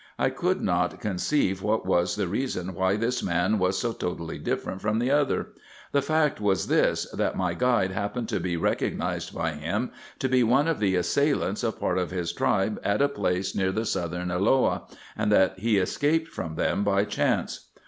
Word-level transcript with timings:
I 0.17 0.31
could 0.31 0.61
not 0.61 0.63
3 0.63 0.63
i 0.63 0.63
42G 0.63 0.63
RESEARCHES 0.63 0.89
AND 0.89 0.99
OPERATIONS 0.99 1.21
conceive 1.21 1.61
what 1.61 1.85
was 1.85 2.15
the 2.15 2.27
reason 2.27 2.73
why 2.73 2.95
this 2.95 3.21
man 3.23 3.59
was 3.59 3.77
so 3.77 3.93
totally 3.93 4.39
different 4.39 4.81
from 4.81 4.97
the 4.97 5.11
other; 5.11 5.47
the 5.91 6.01
fact 6.01 6.41
was 6.41 6.65
this,— 6.65 7.05
that 7.19 7.37
my 7.37 7.53
guide 7.53 7.91
happened 7.91 8.27
to 8.29 8.39
be 8.39 8.57
recognised 8.57 9.31
by 9.35 9.51
him 9.51 9.91
to 10.17 10.27
be 10.27 10.41
one 10.43 10.67
of 10.67 10.79
the 10.79 10.95
assailants 10.95 11.61
of 11.61 11.79
part 11.79 11.99
of 11.99 12.09
his 12.09 12.33
tribe 12.33 12.79
at 12.83 12.99
a 13.03 13.07
place 13.07 13.53
near 13.53 13.71
the 13.71 13.85
southern 13.85 14.29
Elloah, 14.31 14.89
and 15.15 15.31
that 15.31 15.59
he 15.59 15.77
escaped 15.77 16.29
from 16.29 16.55
them 16.55 16.83
by 16.83 17.05
chance. 17.05 17.67